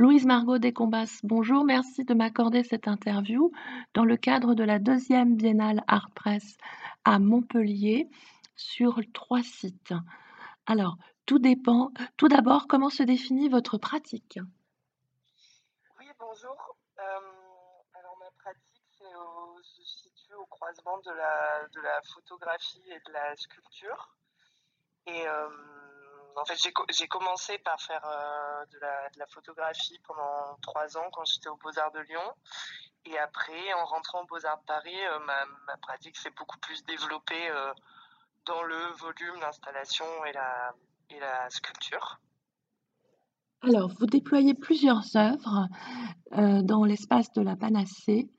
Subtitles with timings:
[0.00, 3.50] Louise Margot Descombas, bonjour, merci de m'accorder cette interview
[3.94, 6.56] dans le cadre de la deuxième biennale Art Press
[7.04, 8.08] à Montpellier
[8.54, 9.92] sur trois sites.
[10.66, 11.90] Alors, tout dépend.
[12.16, 14.38] Tout d'abord, comment se définit votre pratique?
[15.98, 16.76] Oui, bonjour.
[17.00, 17.02] Euh,
[17.94, 19.02] alors, ma pratique
[19.64, 24.14] se situe au croisement de la, de la photographie et de la sculpture.
[25.06, 25.48] Et euh,
[26.36, 26.56] en fait,
[26.90, 28.78] j'ai commencé par faire euh, de,
[29.18, 32.32] la, photographie pendant trois ans quand j'étais aux Beaux-Arts de Lyon.
[33.06, 37.50] Et après, en rentrant aux Beaux-Arts de Paris, euh, ma, pratique s'est beaucoup plus développée
[37.50, 37.72] euh,
[38.46, 42.18] dans le volume, l'installation et la, sculpture.
[43.62, 45.66] Alors, vous déployez plusieurs œuvres
[46.30, 48.30] dans l'espace de la Panacée,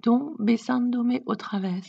[0.00, 1.82] dont Bessandome au Traves.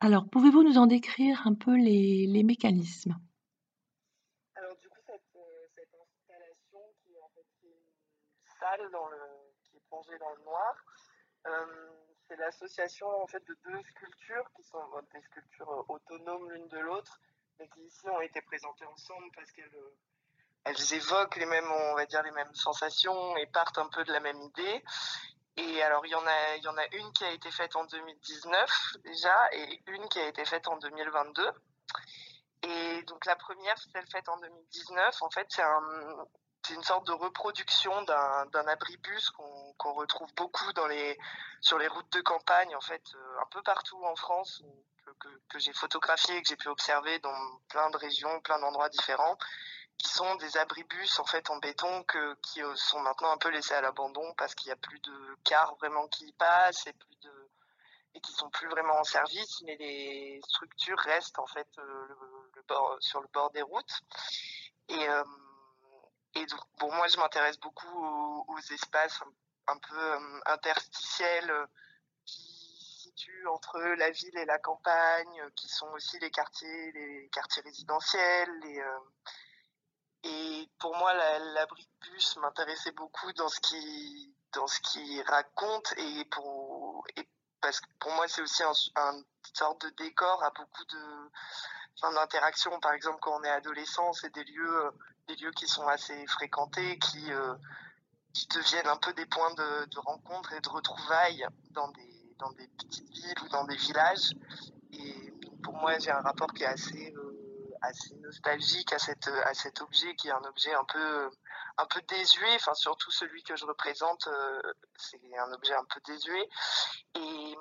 [0.00, 3.16] Alors, pouvez-vous nous en décrire un peu les mécanismes?
[9.64, 10.74] Qui est plongée dans le noir.
[11.46, 11.88] Euh,
[12.28, 16.78] c'est l'association en fait de deux sculptures qui sont des sculptures euh, autonomes l'une de
[16.78, 17.20] l'autre,
[17.58, 19.96] mais qui ici ont été présentées ensemble parce qu'elles euh,
[20.64, 24.12] elles évoquent les mêmes, on va dire les mêmes sensations et partent un peu de
[24.12, 24.82] la même idée.
[25.56, 29.82] Et alors il y en a, une qui a été faite en 2019 déjà et
[29.86, 31.50] une qui a été faite en 2022.
[32.62, 36.26] Et donc la première, celle faite en 2019, en fait c'est un,
[36.66, 40.64] c'est une sorte de reproduction d'un abribus qu'on retrouve beaucoup
[41.60, 44.62] sur les routes de campagne, en fait, euh, un peu partout en France,
[45.48, 49.38] que, j'ai photographié, que j'ai pu observer dans plein de régions, plein d'endroits différents,
[49.96, 53.48] qui sont des abribus en fait en béton que, qui euh, sont maintenant un peu
[53.48, 56.92] laissés à l'abandon parce qu'il n'y a plus de cars vraiment qui y passent et
[56.92, 57.30] plus de
[58.22, 63.28] qui sont plus vraiment en service, mais les structures restent en fait euh, sur le
[63.32, 64.00] bord des routes.
[64.88, 65.06] Et
[66.36, 67.88] et donc, bon, moi, je m'intéresse beaucoup
[68.48, 69.22] aux, espaces
[69.68, 71.66] un, peu euh, interstitiels euh,
[72.26, 77.30] qui situent entre la ville et la campagne, euh, qui sont aussi les quartiers, les
[77.32, 78.50] quartiers résidentiels.
[80.24, 85.92] et pour moi, l'abri de bus m'intéressait beaucoup dans ce qui dans ce qui raconte
[85.96, 87.04] et pour
[87.60, 89.22] parce que pour moi c'est aussi un, un
[89.54, 91.30] sorte de décor à beaucoup de
[92.02, 94.92] d'interactions par exemple quand on est adolescent c'est des lieux
[95.26, 97.54] des lieux qui sont assez fréquentés, qui, euh,
[98.32, 102.68] qui deviennent un peu des points de, rencontre et de retrouvailles dans des, dans des
[102.68, 104.34] petites villes ou dans des villages.
[104.92, 109.54] Et pour moi, j'ai un rapport qui est assez, euh, assez nostalgique à, cette, à
[109.54, 111.30] cet objet, qui est un objet un peu,
[111.78, 112.54] un peu désuet.
[112.54, 114.62] Enfin, surtout celui que je représente, euh,
[114.96, 116.48] c'est un objet un peu désuet.
[117.16, 117.56] Et,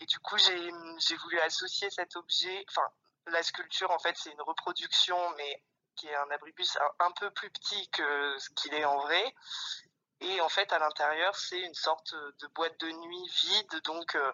[0.00, 2.64] et du coup, j'ai voulu associer cet objet.
[2.70, 2.88] Enfin,
[3.30, 5.62] la sculpture, en fait, c'est une reproduction, mais
[5.96, 9.34] qui est un abribus un, peu plus petit que ce qu'il est en vrai.
[10.20, 13.80] Et en fait, à l'intérieur, c'est une sorte de boîte de nuit vide.
[13.84, 14.32] Donc, euh,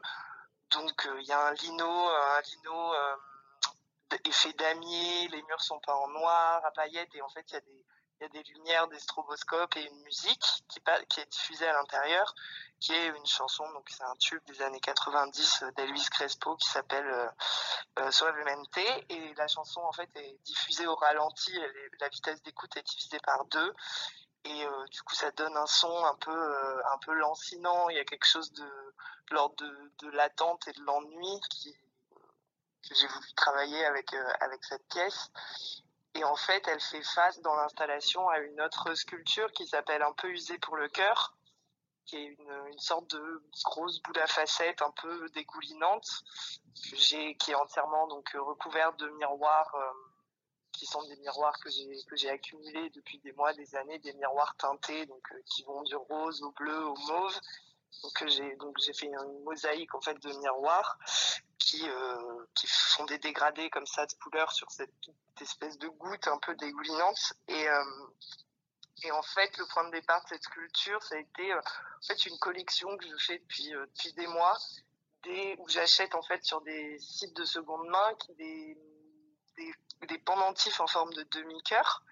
[0.71, 3.17] donc euh, il y a un lino, un lino euh,
[4.25, 5.29] effet damier.
[5.29, 7.15] Les murs sont pas en noir, à paillettes.
[7.15, 7.85] Et en fait, il y a des
[8.21, 10.81] il y a des lumières, des stroboscopes et une musique qui,
[11.21, 12.35] est diffusée à l'intérieur,
[12.81, 17.07] qui est une chanson, donc c'est un tube des années 90 d'Elvis Crespo qui s'appelle
[17.07, 17.29] euh,
[17.99, 18.11] euh.
[19.09, 21.53] Et la chanson, en fait, est diffusée au ralenti,
[22.01, 23.75] la vitesse d'écoute est divisée par deux.
[24.45, 27.89] Et euh, du coup, ça donne un son un peu, euh, un peu lancinant.
[27.89, 28.95] Il y a quelque chose de,
[29.31, 35.31] l'ordre de, de l'attente et de l'ennui que j'ai voulu travailler avec, avec cette pièce.
[36.15, 40.13] Et en fait, elle fait face dans l'installation à une autre sculpture qui s'appelle Un
[40.13, 41.35] peu usée pour le cœur,
[42.07, 46.23] qui est une, sorte de grosse boule à facettes un peu dégoulinante,
[46.75, 47.17] qui
[47.51, 49.93] est entièrement donc recouverte de miroirs, euh,
[50.73, 54.13] qui sont des miroirs que j'ai que j'ai accumulés depuis des mois, des années, des
[54.15, 57.41] miroirs teintés, donc euh, qui vont du rose au bleu au mauve.
[58.03, 60.99] Donc j'ai donc j'ai fait une mosaïque en fait de miroirs
[61.59, 64.93] qui, euh, qui font des dégradés comme ça de couleurs sur cette,
[65.41, 67.33] espèce de goutte un peu dégoulinante.
[67.49, 67.85] Et, euh,
[69.03, 72.07] et en fait, le point de départ de cette sculpture, ça a été euh, en
[72.07, 74.57] fait une collection que je fais depuis, depuis des mois,
[75.25, 78.79] des, où j'achète en fait sur des sites de seconde main des,
[80.09, 82.03] des, pendentifs en forme de demi-cœur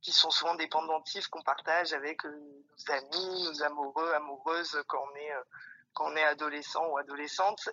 [0.00, 5.16] qui sont souvent des pendentifs qu'on partage avec nos amis, nos amoureux, amoureuses quand on
[5.16, 5.32] est
[5.92, 7.68] quand on est adolescent ou adolescente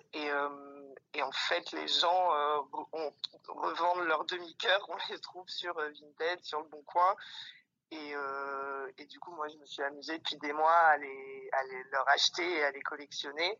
[1.14, 2.58] et en fait, les gens euh,
[3.48, 7.14] revendent leurs demi-cœurs, on les trouve sur euh, Vinted, sur le Bon Coin.
[7.90, 11.48] Et, euh, et, du coup, moi, je me suis amusée depuis des mois à les,
[11.52, 13.58] à les leur acheter et à les collectionner.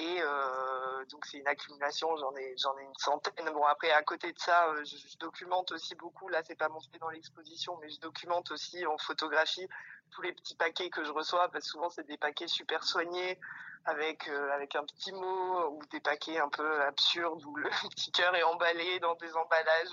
[0.00, 3.50] Et euh, donc c'est une accumulation, j'en ai, j'en ai une centaine.
[3.52, 6.28] Bon après à côté de ça, euh, je, documente aussi beaucoup.
[6.28, 9.68] Là c'est pas montré dans l'exposition, mais je documente aussi en photographie
[10.10, 13.38] tous les petits paquets que je reçois, parce que souvent c'est des paquets super soignés
[13.84, 18.10] avec euh, avec un petit mot ou des paquets un peu absurdes où le petit
[18.10, 19.88] cœur est emballé dans des emballages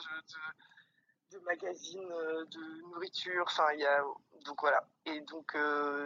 [1.32, 3.44] de, magazines de nourriture.
[3.46, 4.02] Enfin il y a
[4.46, 4.88] donc voilà.
[5.06, 5.52] Et donc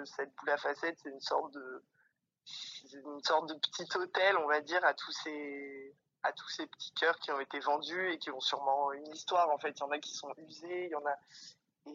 [0.05, 1.83] cette boule à facettes c'est une sorte de
[2.93, 6.93] une sorte de petit hôtel, on va dire, à tous ces à tous ces petits
[6.93, 9.49] cœurs qui ont été vendus et qui ont sûrement une histoire.
[9.49, 11.15] En fait, il y en a qui sont usés, il y en a
[11.87, 11.89] et,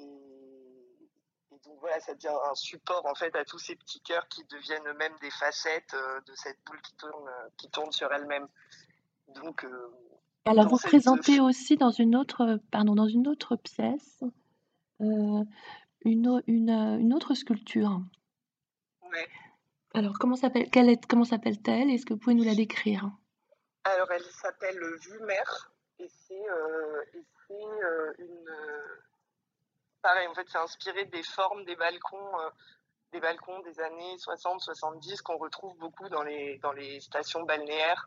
[1.55, 4.45] et donc voilà, ça devient un support en fait à tous ces petits cœurs qui
[4.45, 8.49] deviennent eux-mêmes des facettes euh, de cette boule qui tourne euh, qui tourne sur elle-même.
[9.29, 9.93] Donc euh,
[10.45, 10.91] alors vous cette...
[10.91, 14.25] présentez aussi dans une autre pardon dans une autre pièce
[15.01, 15.45] euh,
[16.05, 18.01] une, une, une autre sculpture.
[19.11, 19.29] Ouais.
[19.97, 20.69] Alors, comment s'appelle
[21.09, 21.91] comment s'appelle-t-elle?
[21.91, 23.11] Est-ce que vous pouvez nous la décrire?
[23.85, 27.03] Alors, elle s'appelle Vue Mer et c'est euh,
[27.51, 28.51] euh, une
[30.03, 32.51] pareil en fait, c'est inspiré des formes des balcons euh,
[33.13, 38.07] des balcons des années 60-70 qu'on retrouve beaucoup dans les dans les stations balnéaires.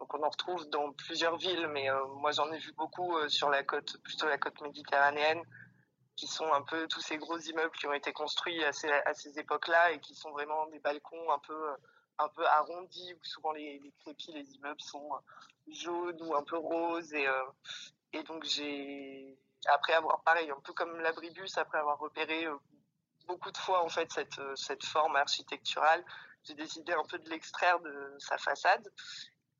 [0.00, 3.28] Donc on en retrouve dans plusieurs villes, mais euh, moi j'en ai vu beaucoup euh,
[3.28, 5.42] sur la côte, plutôt la côte méditerranéenne
[6.16, 9.14] qui sont un peu tous ces gros immeubles qui ont été construits à ces, à
[9.14, 11.68] ces époques-là et qui sont vraiment des balcons un peu
[12.18, 15.10] un peu arrondis où souvent les, les crépis, les immeubles sont
[15.68, 17.12] jaunes ou un peu roses.
[17.12, 17.44] Et euh,
[18.12, 22.56] et donc j'ai après avoir pareil un peu comme l'abribus après avoir repéré euh,
[23.26, 26.04] beaucoup de fois en fait cette cette forme architecturale
[26.44, 28.88] j'ai décidé un peu de l'extraire de sa façade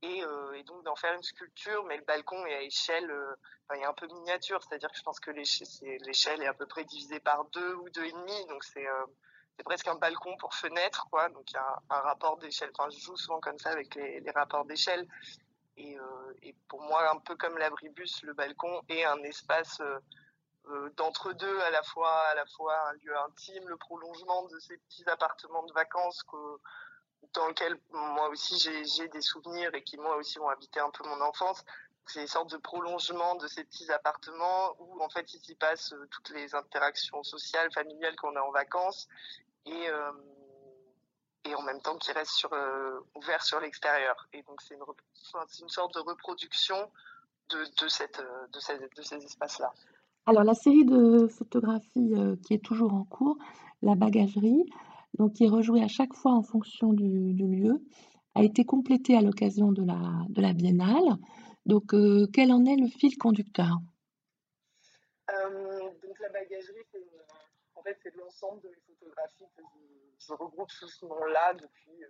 [0.02, 3.34] et, euh, et donc d'en faire une sculpture, mais le balcon est à échelle, euh,
[3.64, 6.66] enfin, il est un peu miniature, c'est-à-dire que je pense que l'échelle est à peu
[6.66, 9.06] près divisée par deux ou deux et demi, donc c'est euh,
[9.64, 11.28] presque un balcon pour fenêtre, quoi.
[11.30, 12.70] Donc il y a un, rapport d'échelle.
[12.76, 15.08] Enfin, je joue souvent comme ça avec les, rapports d'échelle.
[15.78, 19.80] Et, euh, et, pour moi, un peu comme l'abribus, le balcon est un espace
[20.68, 24.58] euh, d'entre deux, à la fois à la fois un lieu intime, le prolongement de
[24.58, 26.22] ces petits appartements de vacances
[27.34, 31.06] dans lequel moi aussi j'ai des souvenirs et qui moi aussi ont habité un peu
[31.08, 31.64] mon enfance.
[32.06, 35.92] C'est une sorte de prolongement de ces petits appartements où en fait il s'y passe
[35.92, 39.08] euh, toutes les interactions sociales, familiales qu'on a en vacances
[39.64, 40.12] et, euh,
[41.56, 44.28] en même temps qui reste sur, euh, ouvert sur l'extérieur.
[44.32, 46.76] Et donc c'est une, sorte de reproduction
[47.50, 49.72] de, ces espaces-là.
[50.26, 52.14] Alors la série de photographies
[52.44, 53.36] qui est toujours en cours,
[53.82, 54.68] la bagagerie,
[55.18, 57.82] donc qui est rejouée à chaque fois en fonction du, lieu,
[58.34, 61.16] a été complétée à l'occasion de la, de la biennale.
[61.64, 63.78] Donc, euh, quel en est le fil conducteur?
[65.30, 66.84] Euh, Donc, la bagagerie,
[67.74, 72.04] en fait, c'est l'ensemble de mes photographies que je, je regroupe sous ce nom-là depuis,
[72.04, 72.08] euh,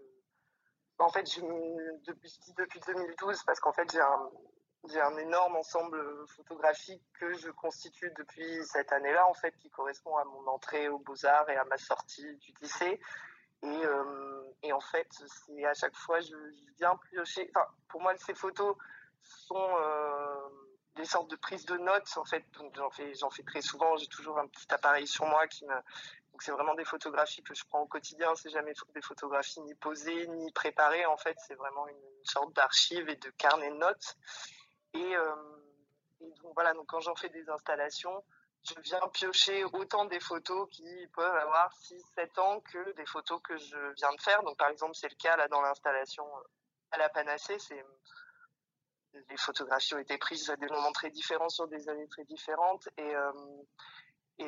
[0.99, 1.41] en fait, je,
[2.07, 4.31] depuis, depuis 2012, parce qu'en fait, j'ai un,
[4.91, 5.99] j'ai un énorme ensemble
[6.29, 10.99] photographique que je constitue depuis cette année-là, en fait, qui correspond à mon entrée aux
[10.99, 13.01] Beaux-Arts et à ma sortie du lycée.
[13.63, 15.09] Et, euh, en fait,
[15.65, 16.35] à chaque fois, je,
[16.79, 17.51] viens piocher.
[17.55, 18.77] Enfin, pour moi, ces photos
[19.23, 20.49] sont euh,
[20.97, 22.45] des sortes de prises de notes, en fait.
[22.59, 23.97] Donc, j'en fais, j'en fais très souvent.
[23.97, 25.75] J'ai toujours un petit appareil sur moi qui me.
[25.75, 28.35] Donc, c'est vraiment des photographies que je prends au quotidien.
[28.35, 31.07] C'est jamais des photographies ni posées, ni préparées.
[31.07, 34.17] En fait, c'est vraiment une sorte d'archive et de carnet de notes.
[34.97, 35.35] Et, euh,
[36.21, 38.25] et donc voilà, donc quand j'en fais des installations,
[38.63, 43.57] je viens piocher autant des photos qui peuvent avoir 6-7 ans que des photos que
[43.57, 44.43] je viens de faire.
[44.43, 46.25] Donc par exemple, c'est le cas là dans l'installation
[46.91, 47.85] à la Panacée, c'est
[49.31, 52.89] les photographies ont été prises à des moments très différents sur des années très différentes
[52.99, 53.33] et euh,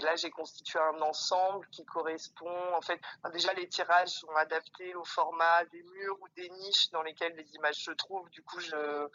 [0.03, 3.01] là j'ai constitué un ensemble qui correspond en fait
[3.33, 7.55] déjà les tirages sont adaptés au format des murs ou des niches dans lesquelles les
[7.55, 9.09] images se trouvent du coup je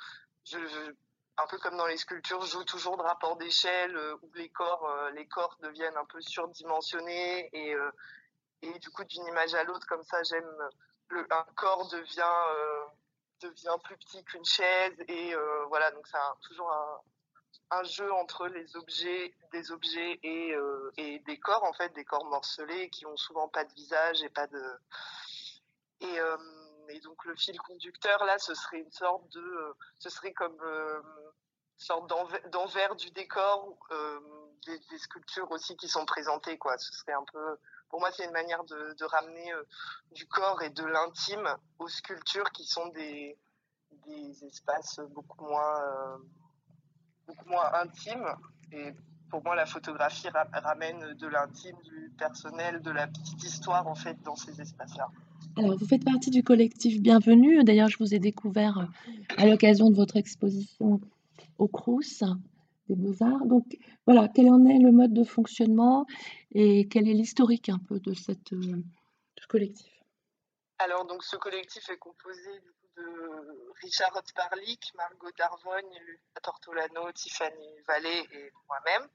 [1.38, 4.88] un peu comme dans les sculptures, joue toujours de rapport d'échelle euh, où les corps,
[4.88, 7.92] euh, les corps deviennent un peu surdimensionnés et, euh,
[8.62, 10.70] et du coup d'une image à l'autre comme ça j'aime
[11.30, 15.36] un corps devient plus petit qu'une chaise et
[15.68, 16.72] voilà donc c'est toujours
[17.72, 20.56] un, jeu entre les objets des objets et,
[21.26, 24.48] des corps en fait des corps morcelés qui ont souvent pas de visage et pas
[24.48, 24.64] de
[26.90, 30.58] et donc le fil conducteur là ce serait une sorte de euh, ce serait comme
[30.62, 31.02] euh,
[31.78, 32.10] sorte
[32.52, 34.20] d'envers du décor euh,
[34.66, 36.78] des, sculptures aussi qui sont présentées quoi.
[36.78, 37.58] Ce serait un peu
[37.90, 39.52] pour moi c'est une manière de, ramener
[40.12, 43.38] du corps et de l'intime aux sculptures qui sont des
[44.06, 46.20] des espaces beaucoup moins
[47.28, 48.36] beaucoup moins intimes.
[48.72, 48.94] Et
[49.30, 53.96] pour moi la photographie ra ramène de l'intime du personnel de la petite histoire en
[53.96, 55.10] fait dans ces espaces là
[55.56, 57.64] Alors, vous faites partie du collectif Bienvenue.
[57.64, 58.86] D'ailleurs, je vous ai découvert euh,
[59.38, 61.00] à l'occasion de votre exposition
[61.60, 62.24] au Crous
[62.90, 63.46] des Beaux-Arts.
[63.46, 66.08] Donc, voilà, quel en est le mode de fonctionnement
[66.54, 68.84] et quel est l'historique un peu de euh,
[69.38, 69.92] ce collectif?
[70.80, 72.50] Alors, donc, ce collectif est composé
[72.98, 73.04] de
[73.84, 79.08] Richard Rothbarlik, Margot Darvogne, Lucas Tortolano, Tiffany Vallée et moi-même.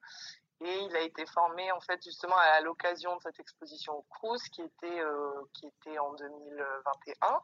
[0.61, 4.43] Et il a été formé en fait justement à l'occasion de cette exposition au Crous
[4.51, 7.41] qui était euh, qui était en 2021.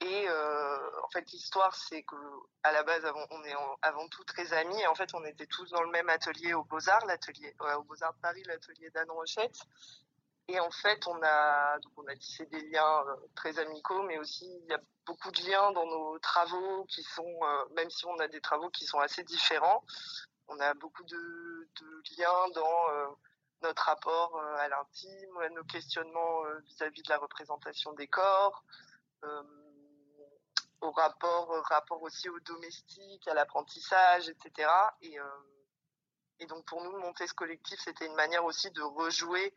[0.00, 2.16] Et euh, en fait l'histoire c'est que
[2.62, 4.86] à la base on est avant tout très amis.
[4.86, 8.02] En fait on était tous dans le même atelier au Beaux Arts, l'atelier au Beaux
[8.02, 9.58] Arts de Paris, l'atelier d'Anne Rochette.
[10.50, 14.18] Et en fait, on a, donc on a tissé des liens euh, très amicaux, mais
[14.18, 18.06] aussi il y a beaucoup de liens dans nos travaux qui sont, euh, même si
[18.06, 19.84] on a des travaux qui sont assez différents,
[20.48, 21.68] on a beaucoup de,
[22.18, 23.06] liens dans euh,
[23.62, 28.64] notre rapport euh, à l'intime, nos questionnements euh, vis-à-vis de la représentation des corps,
[30.80, 34.70] au rapport, aussi au domestique, à l'apprentissage, etc.
[35.02, 39.52] Et, donc pour nous, monter ce collectif, c'était une manière aussi de rejouer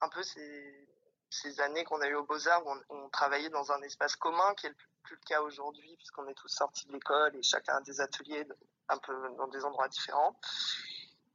[0.00, 4.16] un peu ces, années qu'on a eues aux Beaux-Arts où on, travaillait dans un espace
[4.16, 4.74] commun, qui est
[5.04, 8.44] plus le cas aujourd'hui, puisqu'on est tous sortis de l'école et chacun a des ateliers
[8.88, 10.38] un peu dans des endroits différents.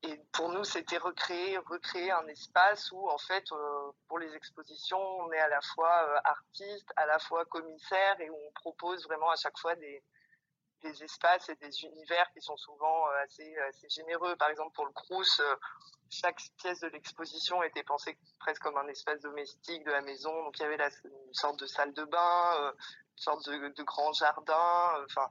[0.01, 4.97] Et pour nous, c'était recréer, recréer un espace où, en fait, euh, pour les expositions,
[4.97, 9.03] on est à la fois euh, artiste, à la fois commissaire, et où on propose
[9.07, 10.01] vraiment à chaque fois des,
[10.83, 14.37] des espaces et des univers qui sont souvent euh, assez, assez généreux.
[14.37, 15.41] Par exemple, pour le Crous,
[16.09, 20.33] chaque pièce de l'exposition était pensée presque comme un espace domestique de la maison.
[20.45, 23.83] Donc il y avait la, une sorte de salle de bain, une sorte de, de
[23.83, 25.03] grand jardin.
[25.05, 25.29] Enfin,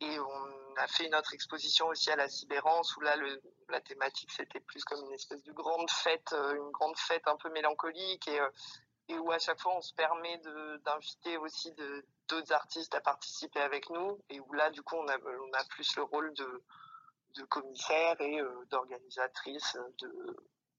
[0.00, 4.30] et on a fait notre exposition aussi à la Sibérance où là le, la thématique
[4.30, 8.28] c'était plus comme une espèce de grande fête, euh, une grande fête un peu mélancolique.
[8.28, 8.48] Et, euh,
[9.08, 10.38] et où à chaque fois on se permet
[10.84, 11.74] d'inviter aussi
[12.28, 14.20] d'autres artistes à participer avec nous.
[14.28, 16.62] Et où là du coup on a, on a plus le rôle de,
[17.36, 20.36] de commissaire et euh, d'organisatrice de,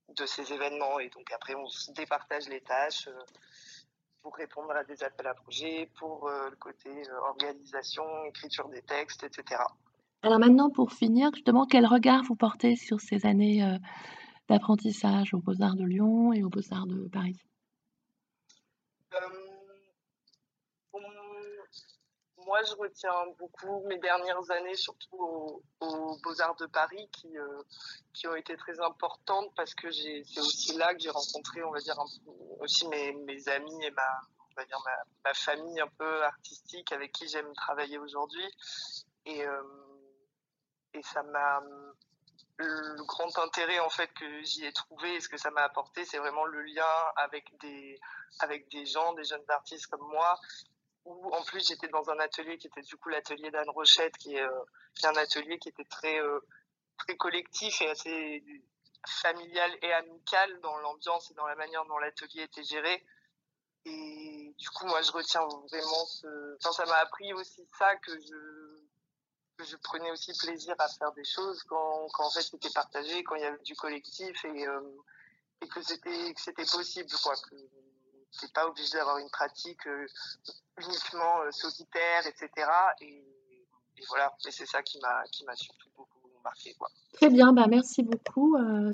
[0.10, 1.00] de ces événements.
[1.00, 3.10] Et donc après on se départage les tâches
[4.22, 8.82] pour répondre à des appels à projets, pour euh, le côté euh, organisation, écriture des
[8.82, 9.62] textes, etc.
[10.22, 13.78] Alors maintenant, pour finir, justement, quel regard vous portez sur ces années euh,
[14.50, 17.40] d'apprentissage aux Beaux-Arts de Lyon et aux Beaux-Arts de Paris?
[22.50, 27.62] Moi, je retiens beaucoup mes dernières années, surtout aux, aux Beaux-Arts de Paris, qui, euh,
[28.12, 31.80] qui ont été très importantes parce que c'est aussi là que j'ai rencontré, on va
[31.80, 31.96] dire,
[32.60, 34.82] aussi mes, amis et ma, on va dire
[35.24, 38.50] ma famille un peu artistique avec qui j'aime travailler aujourd'hui.
[39.28, 39.62] Et, euh,
[40.96, 41.62] et ça m'a
[42.58, 46.04] le grand intérêt en fait que j'y ai trouvé et ce que ça m'a apporté,
[46.04, 46.84] c'est vraiment le lien
[47.16, 48.00] avec des
[48.40, 50.38] avec des gens, des jeunes artistes comme moi
[51.06, 54.36] où en plus j'étais dans un atelier qui était du coup l'atelier d'Anne Rochette, qui
[54.36, 54.64] est, euh,
[55.04, 56.40] un atelier qui était très, euh,
[56.98, 58.44] très collectif et assez
[59.08, 63.06] familial et amical dans l'ambiance et dans la manière dont l'atelier était géré.
[63.86, 66.58] Et du coup, moi, je retiens vraiment ce...
[66.60, 72.10] Ça m'a appris aussi ça, que je, prenais aussi plaisir à faire des choses quand,
[72.18, 74.82] en fait c'était partagé, quand il y avait du collectif et, euh,
[75.62, 77.36] et que c'était possible, quoi.
[77.50, 77.56] Que,
[78.32, 80.06] c'est pas obligé d'avoir une pratique euh,
[80.80, 82.70] uniquement euh, solitaire, etc.
[83.02, 83.24] Et,
[84.08, 86.76] voilà, et c'est ça qui m'a surtout beaucoup marqué.
[87.14, 88.56] Très bien, bah merci beaucoup.
[88.56, 88.88] Euh...